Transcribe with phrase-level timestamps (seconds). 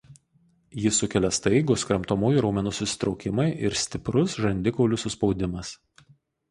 [0.83, 5.77] Jį sukelia staigūs kramtomųjų raumenų susitraukimai ir stiprus žandikaulių suspaudimas.